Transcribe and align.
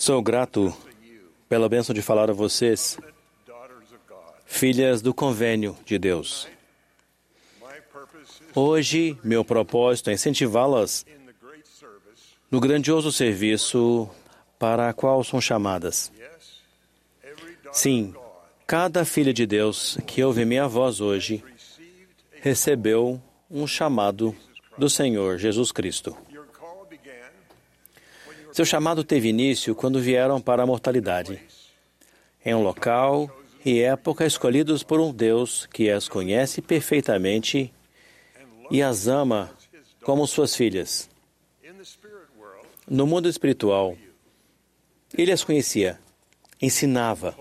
Sou 0.00 0.22
grato 0.22 0.74
pela 1.46 1.68
bênção 1.68 1.94
de 1.94 2.00
falar 2.00 2.30
a 2.30 2.32
vocês, 2.32 2.98
filhas 4.46 5.02
do 5.02 5.12
convênio 5.12 5.76
de 5.84 5.98
Deus. 5.98 6.48
Hoje, 8.54 9.18
meu 9.22 9.44
propósito 9.44 10.08
é 10.08 10.14
incentivá-las 10.14 11.04
no 12.50 12.58
grandioso 12.58 13.12
serviço 13.12 14.08
para 14.58 14.90
qual 14.94 15.22
são 15.22 15.38
chamadas. 15.38 16.10
Sim, 17.70 18.14
cada 18.66 19.04
filha 19.04 19.34
de 19.34 19.46
Deus 19.46 19.98
que 20.06 20.24
ouve 20.24 20.46
minha 20.46 20.66
voz 20.66 21.02
hoje 21.02 21.44
recebeu 22.40 23.20
um 23.50 23.66
chamado 23.66 24.34
do 24.78 24.88
Senhor 24.88 25.36
Jesus 25.36 25.70
Cristo. 25.70 26.16
Seu 28.52 28.64
chamado 28.64 29.04
teve 29.04 29.28
início 29.28 29.74
quando 29.74 30.00
vieram 30.00 30.40
para 30.40 30.62
a 30.62 30.66
mortalidade, 30.66 31.40
em 32.44 32.54
um 32.54 32.62
local 32.62 33.30
e 33.64 33.80
época 33.80 34.26
escolhidos 34.26 34.82
por 34.82 34.98
um 35.00 35.12
Deus 35.12 35.66
que 35.66 35.88
as 35.88 36.08
conhece 36.08 36.60
perfeitamente 36.60 37.72
e 38.70 38.82
as 38.82 39.06
ama 39.06 39.50
como 40.02 40.26
suas 40.26 40.56
filhas. 40.56 41.08
No 42.88 43.06
mundo 43.06 43.28
espiritual, 43.28 43.96
ele 45.16 45.30
as 45.30 45.44
conhecia, 45.44 45.98
ensinava 46.60 47.36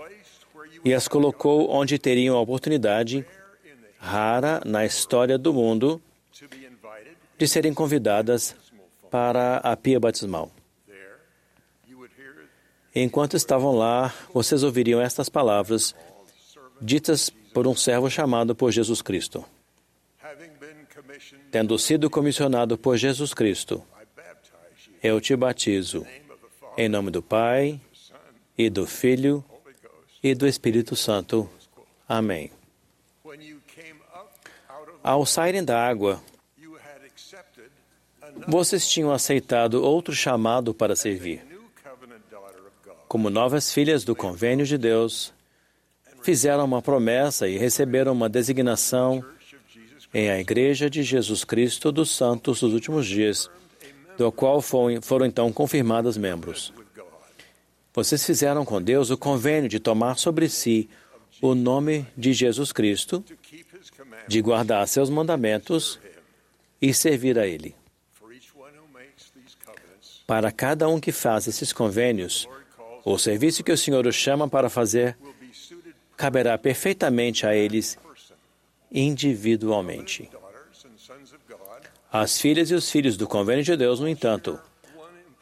e 0.85 0.93
as 0.93 1.07
colocou 1.07 1.71
onde 1.71 1.97
teriam 1.97 2.37
a 2.37 2.41
oportunidade, 2.41 3.25
rara 3.97 4.61
na 4.63 4.85
história 4.85 5.37
do 5.37 5.53
mundo, 5.53 5.99
de 7.37 7.47
serem 7.47 7.73
convidadas 7.73 8.55
para 9.09 9.57
a 9.57 9.75
pia 9.75 9.99
batismal. 9.99 10.51
Enquanto 12.93 13.37
estavam 13.37 13.75
lá, 13.75 14.13
vocês 14.33 14.63
ouviriam 14.63 14.99
estas 14.99 15.29
palavras 15.29 15.95
ditas 16.81 17.29
por 17.53 17.67
um 17.67 17.75
servo 17.75 18.09
chamado 18.09 18.55
por 18.55 18.71
Jesus 18.71 19.01
Cristo. 19.01 19.45
Tendo 21.51 21.77
sido 21.77 22.09
comissionado 22.09 22.77
por 22.77 22.97
Jesus 22.97 23.33
Cristo, 23.33 23.83
eu 25.01 25.19
te 25.21 25.35
batizo 25.35 26.05
em 26.77 26.89
nome 26.89 27.11
do 27.11 27.21
Pai 27.21 27.79
e 28.57 28.69
do 28.69 28.85
Filho 28.85 29.43
e 30.23 30.33
do 30.33 30.47
Espírito 30.47 30.95
Santo. 30.95 31.49
Amém. 32.07 32.51
Ao 35.03 35.25
saírem 35.25 35.63
da 35.63 35.81
água, 35.81 36.21
vocês 38.47 38.87
tinham 38.87 39.11
aceitado 39.11 39.83
outro 39.83 40.13
chamado 40.13 40.73
para 40.73 40.95
servir. 40.95 41.58
Como 43.09 43.31
novas 43.31 43.73
filhas 43.73 44.03
do 44.03 44.15
convênio 44.15 44.67
de 44.67 44.77
Deus, 44.77 45.33
fizeram 46.21 46.63
uma 46.63 46.79
promessa 46.79 47.47
e 47.47 47.57
receberam 47.57 48.11
uma 48.11 48.29
designação 48.29 49.25
em 50.13 50.29
a 50.29 50.39
Igreja 50.39 50.91
de 50.91 51.01
Jesus 51.01 51.43
Cristo 51.43 51.91
dos 51.91 52.15
Santos 52.15 52.59
dos 52.59 52.71
Últimos 52.71 53.07
Dias, 53.07 53.49
do 54.15 54.31
qual 54.31 54.61
foram 54.61 55.25
então 55.25 55.51
confirmadas 55.51 56.17
membros. 56.17 56.71
Vocês 57.91 58.23
fizeram 58.23 58.63
com 58.63 58.79
Deus 58.79 59.09
o 59.09 59.17
convênio 59.17 59.67
de 59.67 59.79
tomar 59.79 60.19
sobre 60.19 60.47
si 60.47 60.87
o 61.41 61.55
nome 61.55 62.05
de 62.15 62.31
Jesus 62.31 62.71
Cristo, 62.71 63.25
de 64.27 64.39
guardar 64.39 64.87
seus 64.87 65.09
mandamentos 65.09 65.99
e 66.79 66.93
servir 66.93 67.39
a 67.39 67.47
Ele. 67.47 67.75
Para 70.27 70.51
cada 70.51 70.87
um 70.87 70.99
que 70.99 71.11
faz 71.11 71.47
esses 71.47 71.73
convênios, 71.73 72.47
o 73.05 73.17
serviço 73.17 73.63
que 73.63 73.71
o 73.71 73.77
Senhor 73.77 74.05
os 74.05 74.15
chama 74.15 74.47
para 74.47 74.69
fazer 74.69 75.17
caberá 76.17 76.57
perfeitamente 76.57 77.45
a 77.45 77.55
eles 77.55 77.97
individualmente. 78.91 80.29
As 82.11 82.41
filhas 82.41 82.71
e 82.71 82.73
os 82.73 82.89
filhos 82.89 83.15
do 83.15 83.27
convênio 83.27 83.63
de 83.63 83.77
Deus, 83.77 83.99
no 83.99 84.07
entanto, 84.07 84.59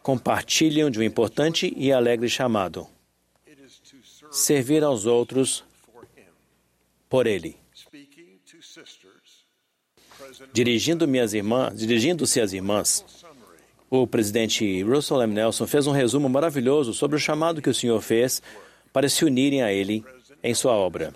compartilham 0.04 0.90
de 0.90 1.00
um 1.00 1.04
importante 1.04 1.74
e 1.76 1.92
alegre 1.92 2.30
chamado: 2.30 2.88
servir 4.32 4.84
aos 4.84 5.06
outros 5.06 5.64
por 7.10 7.26
Ele. 7.26 7.58
Dirigindo-me 10.54 11.20
às 11.20 11.34
irmãs, 11.34 11.78
dirigindo-se 11.78 12.42
às 12.42 12.54
irmãs, 12.54 13.06
o 13.90 14.06
presidente 14.06 14.84
Russell 14.84 15.22
M. 15.22 15.34
Nelson 15.34 15.66
fez 15.66 15.88
um 15.88 15.92
resumo 15.92 16.28
maravilhoso 16.28 16.94
sobre 16.94 17.16
o 17.16 17.20
chamado 17.20 17.62
que 17.62 17.70
o 17.70 17.74
Senhor 17.74 18.02
fez 18.02 18.42
para 18.92 19.08
se 19.08 19.24
unirem 19.24 19.62
a 19.62 19.72
Ele 19.72 20.04
em 20.44 20.54
sua 20.54 20.74
obra. 20.74 21.14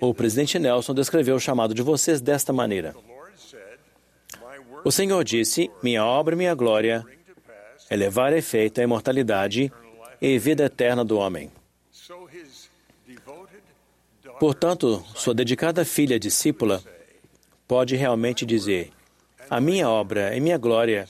O 0.00 0.12
presidente 0.14 0.58
Nelson 0.58 0.94
descreveu 0.94 1.36
o 1.36 1.40
chamado 1.40 1.74
de 1.74 1.82
vocês 1.82 2.20
desta 2.20 2.52
maneira: 2.52 2.94
O 4.84 4.92
Senhor 4.92 5.24
disse: 5.24 5.70
Minha 5.82 6.04
obra 6.04 6.34
e 6.34 6.38
minha 6.38 6.54
glória 6.54 7.04
é 7.88 7.96
levar 7.96 8.32
a 8.32 8.38
efeito 8.38 8.80
a 8.80 8.84
imortalidade 8.84 9.72
e 10.20 10.38
vida 10.38 10.64
eterna 10.64 11.04
do 11.04 11.18
homem. 11.18 11.50
Portanto, 14.38 15.02
sua 15.14 15.34
dedicada 15.34 15.84
filha 15.84 16.20
discípula 16.20 16.82
pode 17.66 17.96
realmente 17.96 18.44
dizer: 18.44 18.92
A 19.48 19.60
minha 19.60 19.88
obra 19.88 20.36
e 20.36 20.40
minha 20.40 20.58
glória 20.58 21.08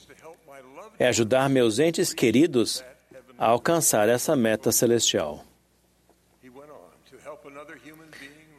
é 0.99 1.07
ajudar 1.07 1.49
meus 1.49 1.79
entes 1.79 2.13
queridos 2.13 2.83
a 3.37 3.47
alcançar 3.47 4.07
essa 4.09 4.35
meta 4.35 4.71
celestial. 4.71 5.43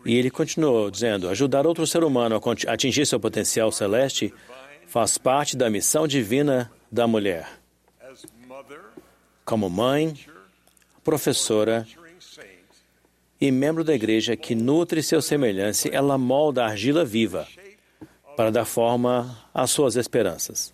E 0.04 0.16
ele 0.16 0.30
continuou 0.30 0.90
dizendo: 0.90 1.28
ajudar 1.28 1.66
outro 1.66 1.86
ser 1.86 2.02
humano 2.02 2.36
a 2.36 2.72
atingir 2.72 3.06
seu 3.06 3.20
potencial 3.20 3.70
celeste 3.70 4.32
faz 4.86 5.16
parte 5.18 5.56
da 5.56 5.70
missão 5.70 6.08
divina 6.08 6.70
da 6.90 7.06
mulher. 7.06 7.48
Como 9.44 9.70
mãe, 9.70 10.18
professora 11.04 11.86
e 13.40 13.50
membro 13.52 13.84
da 13.84 13.94
igreja 13.94 14.36
que 14.36 14.54
nutre 14.54 15.02
seu 15.02 15.22
semelhante, 15.22 15.88
ela 15.92 16.18
molda 16.18 16.64
a 16.64 16.68
argila 16.68 17.04
viva 17.04 17.46
para 18.38 18.52
dar 18.52 18.64
forma 18.64 19.36
às 19.52 19.68
suas 19.72 19.96
esperanças. 19.96 20.72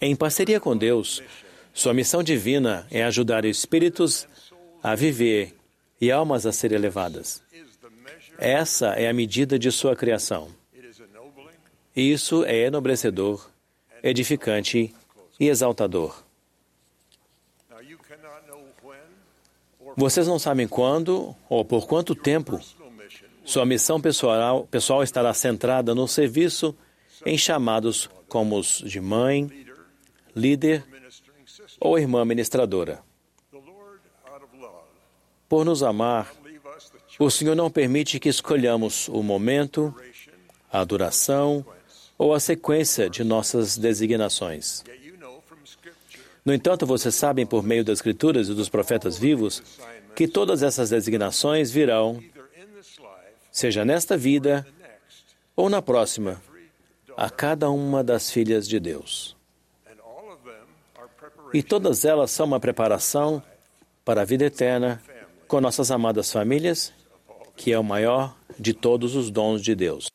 Em 0.00 0.16
parceria 0.16 0.58
com 0.58 0.76
Deus, 0.76 1.22
sua 1.72 1.94
missão 1.94 2.24
divina 2.24 2.88
é 2.90 3.04
ajudar 3.04 3.44
espíritos 3.44 4.26
a 4.82 4.96
viver 4.96 5.54
e 6.00 6.10
almas 6.10 6.44
a 6.44 6.50
serem 6.50 6.76
elevadas. 6.76 7.40
Essa 8.36 8.94
é 8.94 9.08
a 9.08 9.12
medida 9.12 9.56
de 9.56 9.70
sua 9.70 9.94
criação. 9.94 10.48
Isso 11.94 12.44
é 12.44 12.66
enobrecedor, 12.66 13.48
edificante 14.02 14.92
e 15.38 15.48
exaltador. 15.48 16.20
Vocês 19.96 20.26
não 20.26 20.40
sabem 20.40 20.66
quando 20.66 21.32
ou 21.48 21.64
por 21.64 21.86
quanto 21.86 22.12
tempo 22.12 22.60
sua 23.46 23.64
missão 23.64 24.00
pessoal, 24.00 24.66
pessoal 24.68 25.02
estará 25.02 25.32
centrada 25.32 25.94
no 25.94 26.08
serviço 26.08 26.76
em 27.24 27.38
chamados 27.38 28.10
como 28.28 28.58
os 28.58 28.82
de 28.84 29.00
mãe, 29.00 29.48
líder 30.34 30.84
ou 31.80 31.98
irmã 31.98 32.24
ministradora. 32.24 33.00
Por 35.48 35.64
nos 35.64 35.82
amar, 35.82 36.34
o 37.18 37.30
Senhor 37.30 37.54
não 37.54 37.70
permite 37.70 38.18
que 38.18 38.28
escolhamos 38.28 39.08
o 39.08 39.22
momento, 39.22 39.94
a 40.70 40.82
duração 40.82 41.64
ou 42.18 42.34
a 42.34 42.40
sequência 42.40 43.08
de 43.08 43.22
nossas 43.22 43.78
designações. 43.78 44.82
No 46.44 46.52
entanto, 46.52 46.84
vocês 46.84 47.14
sabem 47.14 47.46
por 47.46 47.62
meio 47.62 47.84
das 47.84 47.98
Escrituras 47.98 48.48
e 48.48 48.54
dos 48.54 48.68
profetas 48.68 49.16
vivos 49.16 49.62
que 50.14 50.26
todas 50.26 50.62
essas 50.62 50.90
designações 50.90 51.70
virão, 51.70 52.22
seja 53.56 53.86
nesta 53.86 54.18
vida 54.18 54.66
ou 55.56 55.70
na 55.70 55.80
próxima, 55.80 56.42
a 57.16 57.30
cada 57.30 57.70
uma 57.70 58.04
das 58.04 58.30
filhas 58.30 58.68
de 58.68 58.78
Deus. 58.78 59.34
E 61.54 61.62
todas 61.62 62.04
elas 62.04 62.30
são 62.30 62.44
uma 62.44 62.60
preparação 62.60 63.42
para 64.04 64.20
a 64.20 64.24
vida 64.26 64.44
eterna 64.44 65.02
com 65.48 65.58
nossas 65.58 65.90
amadas 65.90 66.30
famílias, 66.30 66.92
que 67.56 67.72
é 67.72 67.78
o 67.78 67.82
maior 67.82 68.36
de 68.58 68.74
todos 68.74 69.16
os 69.16 69.30
dons 69.30 69.62
de 69.62 69.74
Deus. 69.74 70.08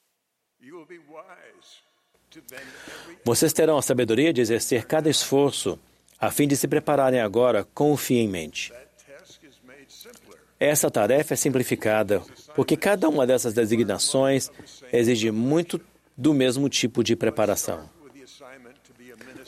Vocês 3.26 3.52
terão 3.52 3.76
a 3.76 3.82
sabedoria 3.82 4.32
de 4.32 4.42
exercer 4.42 4.86
cada 4.86 5.10
esforço 5.10 5.80
a 6.20 6.30
fim 6.30 6.48
de 6.48 6.56
se 6.56 6.68
prepararem 6.68 7.20
agora 7.20 7.68
com 7.74 7.92
o 7.92 7.98
fim 7.98 8.18
em 8.18 8.28
mente. 8.28 8.72
Essa 10.62 10.92
tarefa 10.92 11.34
é 11.34 11.38
simplificada 11.38 12.22
porque 12.56 12.78
cada 12.78 13.10
uma 13.10 13.26
dessas 13.26 13.52
designações 13.52 14.52
exige 14.94 15.32
muito 15.32 15.82
do 16.16 16.36
mesmo 16.36 16.70
tipo 16.70 17.04
de 17.04 17.16
preparação. 17.16 17.90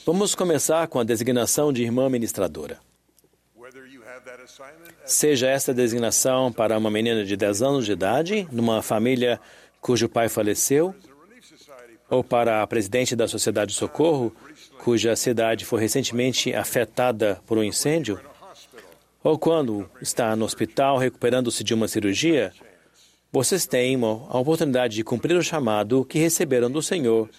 Vamos 0.04 0.34
começar 0.34 0.88
com 0.88 0.98
a 0.98 1.04
designação 1.04 1.72
de 1.72 1.84
irmã 1.84 2.10
ministradora. 2.10 2.80
Seja 5.04 5.46
esta 5.46 5.72
designação 5.72 6.52
para 6.52 6.76
uma 6.76 6.90
menina 6.90 7.24
de 7.24 7.36
10 7.36 7.62
anos 7.62 7.86
de 7.86 7.92
idade, 7.92 8.48
numa 8.50 8.82
família 8.82 9.40
cujo 9.80 10.08
pai 10.08 10.28
faleceu, 10.28 10.92
ou 12.10 12.24
para 12.24 12.60
a 12.60 12.66
presidente 12.66 13.14
da 13.14 13.28
Sociedade 13.28 13.70
de 13.70 13.78
Socorro, 13.78 14.34
cuja 14.78 15.14
cidade 15.14 15.64
foi 15.64 15.80
recentemente 15.80 16.52
afetada 16.52 17.40
por 17.46 17.56
um 17.56 17.62
incêndio, 17.62 18.20
ou 19.24 19.38
quando 19.38 19.90
está 20.02 20.36
no 20.36 20.44
hospital 20.44 20.98
recuperando-se 20.98 21.64
de 21.64 21.72
uma 21.72 21.88
cirurgia, 21.88 22.52
vocês 23.32 23.66
têm 23.66 23.96
a 24.04 24.38
oportunidade 24.38 24.96
de 24.96 25.02
cumprir 25.02 25.34
o 25.34 25.42
chamado 25.42 26.04
que 26.04 26.18
receberam 26.18 26.70
do 26.70 26.82
Senhor 26.82 27.30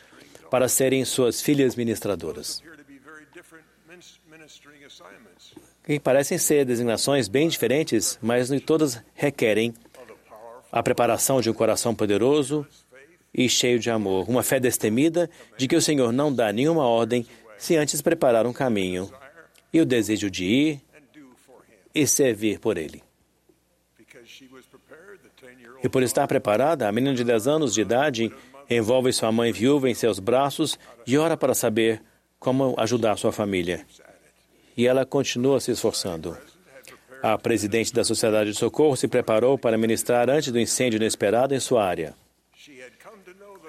para 0.49 0.67
serem 0.67 1.05
suas 1.05 1.41
filhas 1.41 1.75
ministradoras. 1.75 2.61
Que 5.83 5.99
parecem 5.99 6.39
ser 6.39 6.65
designações 6.65 7.27
bem 7.27 7.47
diferentes, 7.47 8.17
mas 8.19 8.49
todas 8.65 8.99
requerem 9.13 9.71
a 10.71 10.81
preparação 10.81 11.39
de 11.39 11.51
um 11.51 11.53
coração 11.53 11.93
poderoso 11.93 12.65
e 13.31 13.47
cheio 13.47 13.77
de 13.79 13.91
amor, 13.91 14.27
uma 14.27 14.41
fé 14.41 14.59
destemida 14.59 15.29
de 15.55 15.67
que 15.67 15.75
o 15.75 15.81
Senhor 15.81 16.11
não 16.11 16.33
dá 16.33 16.51
nenhuma 16.51 16.87
ordem 16.87 17.27
se 17.59 17.75
antes 17.77 18.01
preparar 18.01 18.47
um 18.47 18.53
caminho 18.53 19.11
e 19.71 19.79
o 19.79 19.85
desejo 19.85 20.31
de 20.31 20.45
ir 20.45 20.84
e 21.95 22.05
servir 22.05 22.59
por 22.59 22.77
Ele. 22.77 23.01
E 25.83 25.89
por 25.89 26.03
estar 26.03 26.27
preparada, 26.27 26.87
a 26.87 26.91
menina 26.91 27.15
de 27.15 27.23
10 27.23 27.47
anos 27.47 27.73
de 27.73 27.81
idade 27.81 28.31
envolve 28.69 29.13
sua 29.13 29.31
mãe 29.31 29.51
viúva 29.51 29.89
em 29.89 29.93
seus 29.93 30.19
braços 30.19 30.77
e 31.07 31.17
ora 31.17 31.37
para 31.37 31.53
saber 31.53 32.01
como 32.39 32.75
ajudar 32.77 33.17
sua 33.17 33.31
família. 33.31 33.85
E 34.75 34.85
ela 34.85 35.05
continua 35.05 35.59
se 35.59 35.71
esforçando. 35.71 36.37
A 37.21 37.37
presidente 37.37 37.93
da 37.93 38.03
Sociedade 38.03 38.51
de 38.51 38.57
Socorro 38.57 38.95
se 38.95 39.07
preparou 39.07 39.57
para 39.57 39.77
ministrar 39.77 40.29
antes 40.29 40.51
do 40.51 40.59
incêndio 40.59 40.97
inesperado 40.97 41.55
em 41.55 41.59
sua 41.59 41.83
área. 41.83 42.13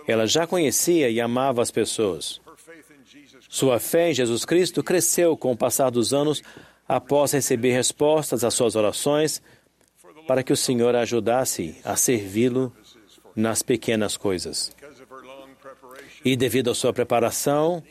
Ela 0.07 0.27
já 0.27 0.47
conhecia 0.47 1.09
e 1.09 1.21
amava 1.21 1.63
as 1.63 1.71
pessoas. 1.71 2.41
Sua 3.49 3.79
fé 3.79 4.11
em 4.11 4.15
Jesus 4.15 4.45
Cristo 4.45 4.83
cresceu 4.83 5.37
com 5.37 5.53
o 5.53 5.57
passar 5.57 5.91
dos 5.91 6.13
anos 6.13 6.43
após 6.89 7.33
receber 7.33 7.73
respostas 7.73 8.45
às 8.45 8.55
suas 8.55 8.77
orações 8.77 9.43
para 10.27 10.43
que 10.43 10.53
o 10.53 10.57
Senhor 10.57 10.95
a 10.95 11.01
ajudasse 11.01 11.77
a 11.85 11.97
servi-lo 11.97 12.73
nas 13.35 13.63
pequenas 13.63 14.17
coisas. 14.17 14.75
E 16.25 16.37
devido 16.37 16.71
à 16.71 16.75
sua 16.75 16.93
preparação, 16.93 17.83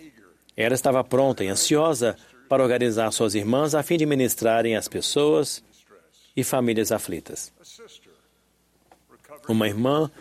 ela 0.57 0.73
estava 0.73 1.03
pronta 1.03 1.43
e 1.43 1.47
ansiosa 1.47 2.17
para 2.49 2.63
organizar 2.63 3.11
suas 3.11 3.35
irmãs 3.35 3.73
a 3.73 3.83
fim 3.83 3.97
de 3.97 4.05
ministrarem 4.05 4.75
às 4.75 4.87
pessoas 4.87 5.63
e 6.35 6.43
famílias 6.43 6.91
aflitas. 6.91 7.53
Uma 9.47 9.67
irmã 9.67 10.11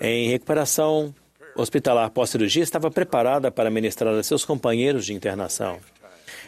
em 0.00 0.30
recuperação 0.30 1.14
hospitalar 1.54 2.10
pós-cirurgia 2.10 2.62
estava 2.62 2.90
preparada 2.90 3.50
para 3.50 3.70
ministrar 3.70 4.14
a 4.14 4.22
seus 4.22 4.44
companheiros 4.44 5.04
de 5.04 5.12
internação. 5.12 5.78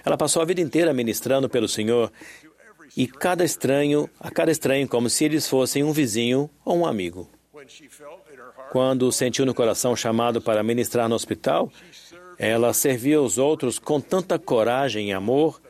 Ela 0.04 0.16
passou 0.16 0.42
a 0.42 0.44
vida 0.44 0.60
inteira 0.60 0.92
ministrando 0.92 1.48
pelo 1.48 1.68
Senhor 1.68 2.12
e 2.96 3.06
cada 3.06 3.44
estranho, 3.44 4.08
a 4.20 4.30
cada 4.30 4.50
estranho 4.50 4.86
como 4.88 5.08
se 5.08 5.24
eles 5.24 5.48
fossem 5.48 5.82
um 5.82 5.92
vizinho 5.92 6.50
ou 6.64 6.78
um 6.78 6.86
amigo. 6.86 7.28
Quando 8.70 9.12
sentiu 9.12 9.46
no 9.46 9.54
coração 9.54 9.94
chamado 9.94 10.40
para 10.40 10.62
ministrar 10.62 11.08
no 11.08 11.14
hospital, 11.14 11.70
ela 12.38 12.72
servia 12.72 13.20
os 13.20 13.38
outros 13.38 13.78
com 13.78 14.00
tanta 14.00 14.38
coragem 14.38 15.10
e 15.10 15.12
amor 15.12 15.60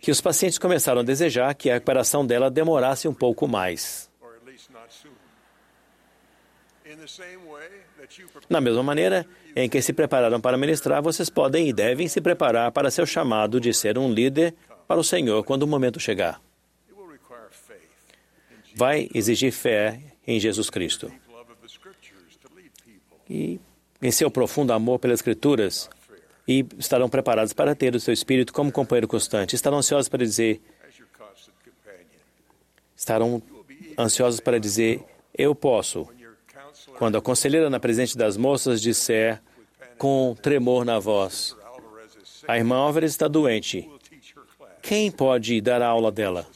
que 0.00 0.10
os 0.10 0.20
pacientes 0.20 0.58
começaram 0.58 1.00
a 1.00 1.04
desejar 1.04 1.54
que 1.54 1.70
a 1.70 1.74
recuperação 1.74 2.24
dela 2.24 2.50
demorasse 2.50 3.08
um 3.08 3.14
pouco 3.14 3.48
mais. 3.48 4.07
Na 8.48 8.60
mesma 8.60 8.82
maneira 8.82 9.26
em 9.54 9.68
que 9.68 9.80
se 9.82 9.92
prepararam 9.92 10.40
para 10.40 10.56
ministrar, 10.56 11.02
vocês 11.02 11.28
podem 11.28 11.68
e 11.68 11.72
devem 11.72 12.08
se 12.08 12.20
preparar 12.20 12.72
para 12.72 12.90
seu 12.90 13.04
chamado 13.04 13.60
de 13.60 13.72
ser 13.74 13.98
um 13.98 14.12
líder 14.12 14.54
para 14.86 15.00
o 15.00 15.04
Senhor 15.04 15.44
quando 15.44 15.64
o 15.64 15.66
momento 15.66 16.00
chegar. 16.00 16.40
Vai 18.74 19.08
exigir 19.12 19.52
fé 19.52 20.00
em 20.26 20.38
Jesus 20.38 20.70
Cristo. 20.70 21.12
E 23.28 23.60
em 24.00 24.10
seu 24.10 24.30
profundo 24.30 24.72
amor 24.72 24.98
pelas 24.98 25.18
Escrituras, 25.18 25.90
e 26.46 26.64
estarão 26.78 27.10
preparados 27.10 27.52
para 27.52 27.74
ter 27.74 27.94
o 27.94 28.00
seu 28.00 28.14
espírito 28.14 28.54
como 28.54 28.72
companheiro 28.72 29.06
constante. 29.06 29.54
Estarão 29.54 29.78
ansiosos 29.78 30.08
para 30.08 30.24
dizer, 30.24 30.62
estarão 32.96 33.42
ansiosos 33.98 34.40
para 34.40 34.58
dizer, 34.58 35.04
eu 35.36 35.54
posso, 35.54 36.08
quando 36.96 37.18
a 37.18 37.22
conselheira 37.22 37.68
na 37.68 37.80
presente 37.80 38.16
das 38.16 38.36
moças 38.36 38.80
disser, 38.80 39.40
com 39.96 40.36
tremor 40.40 40.84
na 40.84 40.98
voz, 40.98 41.56
a 42.46 42.56
irmã 42.56 42.76
Álvares 42.76 43.10
está 43.10 43.28
doente. 43.28 43.88
Quem 44.80 45.10
pode 45.10 45.60
dar 45.60 45.82
a 45.82 45.86
aula 45.86 46.10
dela? 46.10 46.46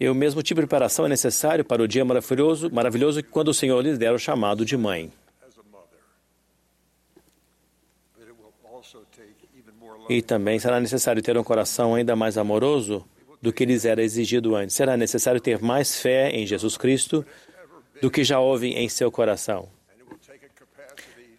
E 0.00 0.08
o 0.08 0.14
mesmo 0.14 0.42
tipo 0.42 0.60
de 0.60 0.66
preparação 0.66 1.06
é 1.06 1.08
necessário 1.08 1.64
para 1.64 1.82
o 1.82 1.88
dia 1.88 2.04
maravilhoso, 2.04 2.70
maravilhoso 2.70 3.22
quando 3.24 3.48
o 3.48 3.54
Senhor 3.54 3.80
lhes 3.80 3.98
der 3.98 4.12
o 4.12 4.18
chamado 4.18 4.64
de 4.64 4.76
mãe. 4.76 5.12
E 10.08 10.22
também 10.22 10.58
será 10.58 10.80
necessário 10.80 11.20
ter 11.20 11.36
um 11.36 11.44
coração 11.44 11.94
ainda 11.94 12.14
mais 12.14 12.38
amoroso 12.38 13.04
do 13.42 13.52
que 13.52 13.64
lhes 13.64 13.84
era 13.84 14.02
exigido 14.02 14.54
antes. 14.54 14.74
Será 14.74 14.96
necessário 14.96 15.40
ter 15.40 15.60
mais 15.60 16.00
fé 16.00 16.30
em 16.30 16.46
Jesus 16.46 16.76
Cristo 16.76 17.26
do 18.00 18.10
que 18.10 18.24
já 18.24 18.38
houve 18.38 18.68
em 18.68 18.88
seu 18.88 19.10
coração. 19.10 19.68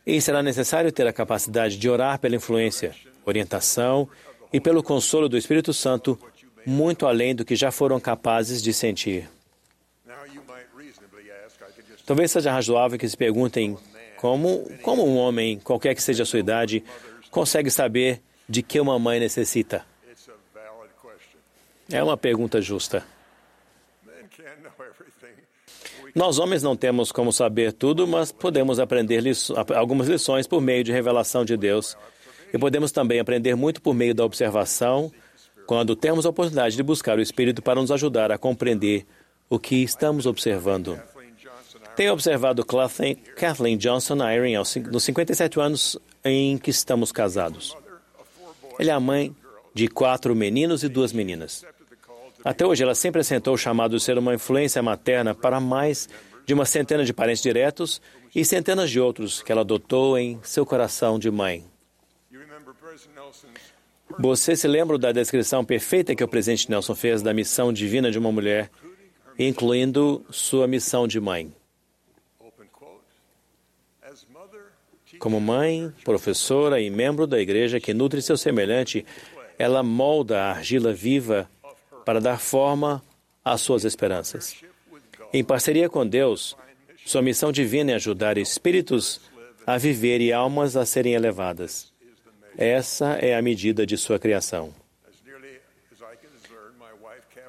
E 0.05 0.19
será 0.21 0.41
necessário 0.41 0.91
ter 0.91 1.05
a 1.07 1.13
capacidade 1.13 1.77
de 1.77 1.89
orar 1.89 2.19
pela 2.19 2.35
influência, 2.35 2.95
orientação 3.25 4.09
e 4.51 4.59
pelo 4.59 4.81
consolo 4.81 5.29
do 5.29 5.37
Espírito 5.37 5.73
Santo, 5.73 6.19
muito 6.65 7.05
além 7.05 7.35
do 7.35 7.45
que 7.45 7.55
já 7.55 7.71
foram 7.71 7.99
capazes 7.99 8.61
de 8.61 8.73
sentir. 8.73 9.29
Talvez 12.05 12.31
seja 12.31 12.51
razoável 12.51 12.97
que 12.97 13.07
se 13.07 13.15
perguntem 13.15 13.77
como, 14.17 14.67
como 14.81 15.07
um 15.07 15.15
homem, 15.15 15.59
qualquer 15.59 15.93
que 15.93 16.01
seja 16.01 16.23
a 16.23 16.25
sua 16.25 16.39
idade, 16.39 16.83
consegue 17.29 17.69
saber 17.69 18.21
de 18.49 18.63
que 18.63 18.79
uma 18.79 18.97
mãe 18.97 19.19
necessita? 19.19 19.85
É 21.91 22.03
uma 22.03 22.17
pergunta 22.17 22.61
justa. 22.61 23.05
Nós 26.15 26.39
homens 26.39 26.63
não 26.63 26.75
temos 26.75 27.11
como 27.11 27.31
saber 27.31 27.71
tudo, 27.73 28.07
mas 28.07 28.31
podemos 28.31 28.79
aprender 28.79 29.21
liço 29.21 29.53
algumas 29.75 30.07
lições 30.07 30.47
por 30.47 30.61
meio 30.61 30.83
de 30.83 30.91
revelação 30.91 31.45
de 31.45 31.55
Deus. 31.55 31.95
E 32.53 32.57
podemos 32.57 32.91
também 32.91 33.19
aprender 33.19 33.55
muito 33.55 33.81
por 33.81 33.93
meio 33.93 34.15
da 34.15 34.25
observação, 34.25 35.11
quando 35.67 35.95
temos 35.95 36.25
a 36.25 36.29
oportunidade 36.29 36.75
de 36.75 36.81
buscar 36.81 37.17
o 37.19 37.21
Espírito 37.21 37.61
para 37.61 37.79
nos 37.79 37.91
ajudar 37.91 38.31
a 38.31 38.37
compreender 38.37 39.05
o 39.47 39.59
que 39.59 39.83
estamos 39.83 40.25
observando. 40.25 40.99
Tenho 41.95 42.13
observado 42.13 42.65
Kathleen 43.35 43.77
Johnson 43.77 44.17
Iring 44.27 44.55
nos 44.91 45.03
57 45.03 45.59
anos 45.59 45.97
em 46.23 46.57
que 46.57 46.69
estamos 46.69 47.11
casados. 47.11 47.75
Ela 48.79 48.91
é 48.91 48.93
a 48.93 48.99
mãe 48.99 49.35
de 49.73 49.87
quatro 49.87 50.35
meninos 50.35 50.83
e 50.83 50.89
duas 50.89 51.13
meninas. 51.13 51.65
Até 52.43 52.65
hoje, 52.65 52.83
ela 52.83 52.95
sempre 52.95 53.21
assentou 53.21 53.53
o 53.53 53.57
chamado 53.57 53.97
de 53.97 54.03
ser 54.03 54.17
uma 54.17 54.33
influência 54.33 54.81
materna 54.81 55.35
para 55.35 55.59
mais 55.59 56.07
de 56.45 56.53
uma 56.53 56.65
centena 56.65 57.03
de 57.03 57.13
parentes 57.13 57.43
diretos 57.43 58.01
e 58.33 58.45
centenas 58.45 58.89
de 58.89 58.99
outros 58.99 59.41
que 59.41 59.51
ela 59.51 59.61
adotou 59.61 60.17
em 60.17 60.39
seu 60.43 60.65
coração 60.65 61.19
de 61.19 61.29
mãe. 61.29 61.65
Você 64.17 64.55
se 64.55 64.67
lembra 64.67 64.97
da 64.97 65.11
descrição 65.11 65.63
perfeita 65.63 66.15
que 66.15 66.23
o 66.23 66.27
presidente 66.27 66.69
Nelson 66.69 66.95
fez 66.95 67.21
da 67.21 67.33
missão 67.33 67.71
divina 67.71 68.09
de 68.09 68.17
uma 68.17 68.31
mulher, 68.31 68.71
incluindo 69.37 70.25
sua 70.31 70.67
missão 70.67 71.07
de 71.07 71.19
mãe? 71.19 71.53
Como 75.19 75.39
mãe, 75.39 75.93
professora 76.03 76.79
e 76.81 76.89
membro 76.89 77.27
da 77.27 77.39
igreja 77.39 77.79
que 77.79 77.93
nutre 77.93 78.21
seu 78.21 78.37
semelhante, 78.37 79.05
ela 79.57 79.83
molda 79.83 80.41
a 80.41 80.51
argila 80.51 80.93
viva 80.93 81.49
para 82.09 82.19
dar 82.19 82.39
forma 82.39 83.03
às 83.45 83.61
suas 83.61 83.83
esperanças. 83.83 84.63
Em 85.31 85.43
parceria 85.43 85.87
com 85.87 86.07
Deus, 86.07 86.57
sua 87.05 87.21
missão 87.21 87.51
divina 87.51 87.91
é 87.91 87.93
ajudar 87.93 88.35
espíritos 88.35 89.21
a 89.63 89.77
viver 89.77 90.19
e 90.19 90.33
almas 90.33 90.75
a 90.75 90.87
serem 90.87 91.13
elevadas. 91.13 91.93
Essa 92.57 93.11
é 93.21 93.35
a 93.35 93.41
medida 93.43 93.85
de 93.85 93.95
sua 93.95 94.17
criação. 94.17 94.73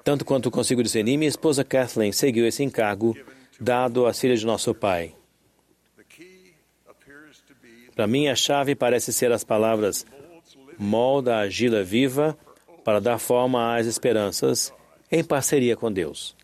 Tanto 0.04 0.26
quanto 0.26 0.50
consigo 0.50 0.82
discernir, 0.82 1.16
minha 1.16 1.26
esposa 1.26 1.64
Kathleen 1.64 2.12
seguiu 2.12 2.46
esse 2.46 2.62
encargo 2.62 3.16
dado 3.58 4.04
às 4.04 4.20
filhas 4.20 4.40
de 4.40 4.46
nosso 4.46 4.74
pai. 4.74 5.14
Para 7.96 8.06
mim, 8.06 8.28
a 8.28 8.36
chave 8.36 8.74
parece 8.74 9.10
ser 9.10 9.32
as 9.32 9.42
palavras 9.42 10.04
molda 10.78 11.36
a 11.36 11.40
argila 11.40 11.82
viva 11.82 12.36
para 12.84 13.00
dar 13.00 13.18
forma 13.18 13.76
às 13.76 13.86
esperanças 13.86 14.72
em 15.10 15.24
parceria 15.24 15.76
com 15.76 15.92
Deus. 15.92 16.36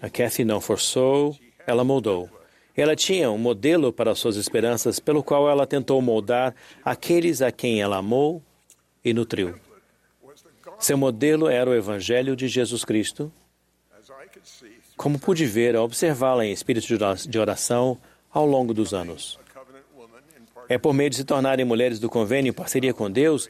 A 0.00 0.10
Kathy 0.10 0.44
não 0.44 0.60
forçou, 0.60 1.36
ela 1.66 1.84
moldou. 1.84 2.28
Ela 2.76 2.94
tinha 2.94 3.30
um 3.30 3.38
modelo 3.38 3.92
para 3.92 4.14
suas 4.14 4.36
esperanças, 4.36 5.00
pelo 5.00 5.22
qual 5.22 5.48
ela 5.48 5.66
tentou 5.66 6.00
moldar 6.02 6.54
aqueles 6.84 7.40
a 7.40 7.50
quem 7.50 7.80
ela 7.80 7.96
amou 7.96 8.42
e 9.02 9.14
nutriu. 9.14 9.58
Seu 10.78 10.98
modelo 10.98 11.48
era 11.48 11.70
o 11.70 11.74
Evangelho 11.74 12.36
de 12.36 12.48
Jesus 12.48 12.84
Cristo. 12.84 13.32
Como 14.94 15.18
pude 15.18 15.46
ver 15.46 15.74
ao 15.74 15.84
observá-la 15.84 16.44
em 16.44 16.52
espírito 16.52 16.86
de 17.26 17.38
oração 17.38 17.98
ao 18.30 18.44
longo 18.44 18.74
dos 18.74 18.92
anos. 18.92 19.38
É 20.68 20.76
por 20.76 20.92
meio 20.92 21.08
de 21.08 21.16
se 21.16 21.24
tornarem 21.24 21.64
mulheres 21.64 21.98
do 21.98 22.10
convênio 22.10 22.50
em 22.50 22.52
parceria 22.52 22.92
com 22.92 23.10
Deus 23.10 23.48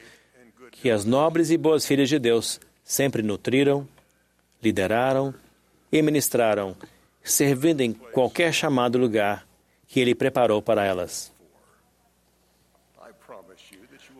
que 0.80 0.90
as 0.90 1.04
nobres 1.04 1.50
e 1.50 1.56
boas 1.56 1.86
filhas 1.86 2.08
de 2.08 2.18
Deus 2.18 2.60
sempre 2.84 3.22
nutriram, 3.22 3.88
lideraram 4.62 5.34
e 5.90 6.02
ministraram 6.02 6.76
servindo 7.22 7.80
em 7.80 7.92
qualquer 7.92 8.52
chamado 8.52 8.98
lugar 8.98 9.46
que 9.88 10.00
Ele 10.00 10.14
preparou 10.14 10.62
para 10.62 10.84
elas. 10.84 11.32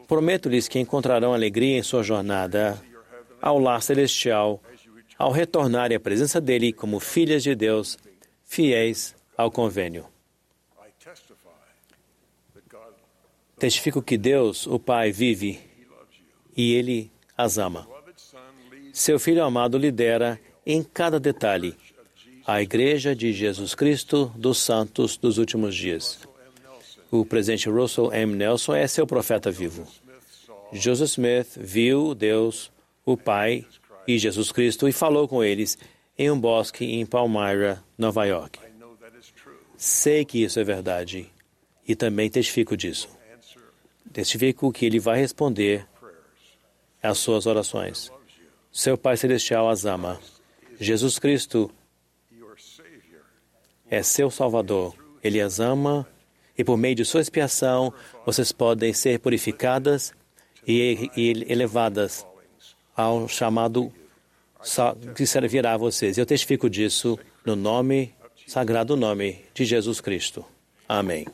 Prometo-lhes 0.08 0.68
que 0.68 0.78
encontrarão 0.78 1.34
alegria 1.34 1.78
em 1.78 1.82
sua 1.82 2.02
jornada 2.02 2.80
ao 3.40 3.58
lar 3.58 3.82
celestial, 3.82 4.60
ao 5.18 5.30
retornarem 5.30 5.96
à 5.96 6.00
presença 6.00 6.40
dele 6.40 6.72
como 6.72 7.00
filhas 7.00 7.42
de 7.42 7.54
Deus, 7.54 7.98
fiéis 8.44 9.14
ao 9.36 9.50
convênio. 9.50 10.06
Testifico 13.58 14.02
que 14.02 14.18
Deus, 14.18 14.66
o 14.66 14.78
Pai, 14.78 15.10
vive 15.10 15.60
e 16.56 16.72
Ele 16.74 17.10
as 17.36 17.58
ama. 17.58 17.86
Seu 18.92 19.18
Filho 19.18 19.44
amado 19.44 19.76
lidera 19.76 20.40
em 20.64 20.82
cada 20.82 21.20
detalhe 21.20 21.76
a 22.46 22.62
Igreja 22.62 23.14
de 23.14 23.32
Jesus 23.32 23.74
Cristo 23.74 24.32
dos 24.36 24.58
Santos 24.58 25.16
dos 25.16 25.36
Últimos 25.36 25.74
Dias. 25.74 26.20
O 27.10 27.24
presidente 27.24 27.68
Russell 27.68 28.12
M. 28.12 28.34
Nelson 28.34 28.74
é 28.74 28.86
seu 28.86 29.06
profeta 29.06 29.50
vivo. 29.50 29.86
Joseph 30.72 31.10
Smith 31.10 31.56
viu 31.56 32.14
Deus, 32.14 32.70
o 33.04 33.16
Pai 33.16 33.64
e 34.06 34.18
Jesus 34.18 34.52
Cristo 34.52 34.88
e 34.88 34.92
falou 34.92 35.26
com 35.26 35.42
eles 35.42 35.76
em 36.16 36.30
um 36.30 36.38
bosque 36.38 36.84
em 36.84 37.04
Palmyra, 37.04 37.82
Nova 37.98 38.24
York. 38.24 38.58
Sei 39.76 40.24
que 40.24 40.42
isso 40.42 40.58
é 40.58 40.64
verdade 40.64 41.28
e 41.86 41.94
também 41.94 42.30
testifico 42.30 42.76
disso. 42.76 43.08
Testifico 44.12 44.72
que 44.72 44.86
ele 44.86 44.98
vai 44.98 45.18
responder 45.18 45.86
às 47.06 47.18
suas 47.18 47.46
orações. 47.46 48.10
Seu 48.72 48.98
Pai 48.98 49.16
Celestial 49.16 49.68
as 49.68 49.84
ama. 49.84 50.20
Jesus 50.78 51.18
Cristo 51.18 51.70
é 53.90 54.02
seu 54.02 54.30
Salvador. 54.30 54.94
Ele 55.22 55.40
as 55.40 55.60
ama 55.60 56.06
e, 56.56 56.62
por 56.62 56.76
meio 56.76 56.94
de 56.94 57.04
sua 57.04 57.20
expiação, 57.20 57.92
vocês 58.24 58.52
podem 58.52 58.92
ser 58.92 59.18
purificadas 59.18 60.12
e 60.66 61.10
elevadas 61.48 62.26
ao 62.94 63.28
chamado 63.28 63.92
que 65.14 65.26
servirá 65.26 65.74
a 65.74 65.76
vocês. 65.76 66.18
Eu 66.18 66.26
testifico 66.26 66.68
disso 66.68 67.18
no 67.44 67.54
nome, 67.54 68.14
sagrado 68.46 68.96
nome 68.96 69.44
de 69.54 69.64
Jesus 69.64 70.00
Cristo. 70.00 70.44
Amém. 70.88 71.26